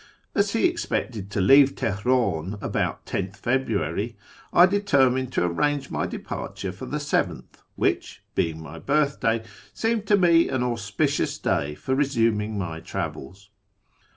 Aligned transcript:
As 0.33 0.53
he 0.53 0.65
expected 0.65 1.29
to 1.29 1.39
leave 1.39 1.75
Teheran 1.75 2.57
about 2.59 3.05
10th 3.05 3.35
February, 3.35 4.17
I 4.51 4.65
determined 4.65 5.31
to 5.33 5.43
arrange 5.43 5.91
my 5.91 6.07
departure 6.07 6.71
for 6.71 6.87
the 6.87 6.97
7th, 6.97 7.61
which, 7.75 8.23
being 8.33 8.59
my 8.59 8.79
birthday, 8.79 9.43
seemed 9.75 10.07
to 10.07 10.17
me 10.17 10.49
an 10.49 10.63
auspicious 10.63 11.37
day 11.37 11.75
for 11.75 11.93
resuming 11.93 12.57
my 12.57 12.79
travels. 12.79 13.51